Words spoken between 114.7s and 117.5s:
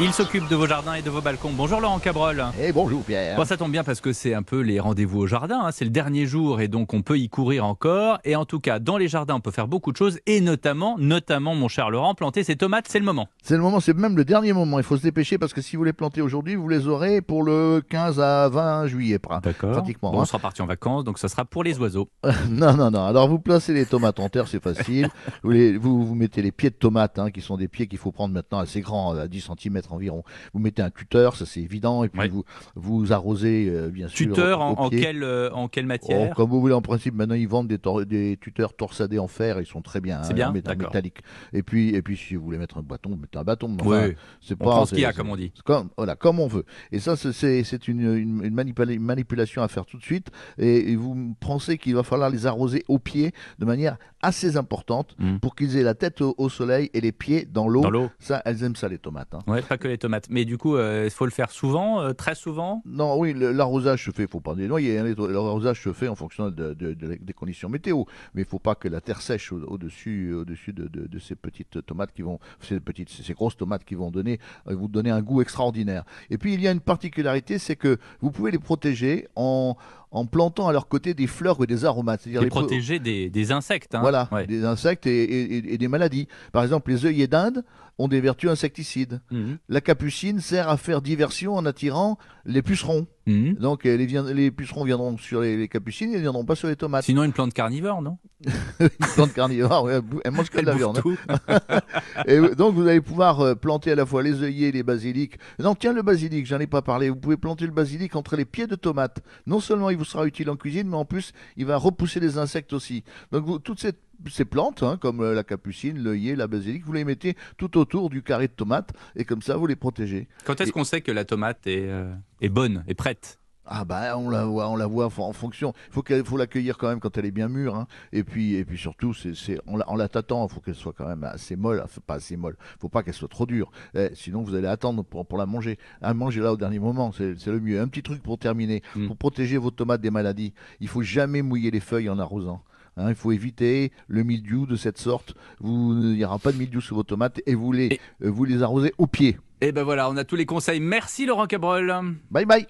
hein, comme euh, la capucine, l'œillet, la basilic, vous les mettez